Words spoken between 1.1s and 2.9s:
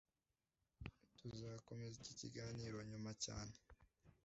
Tuzakomeza iki kiganiro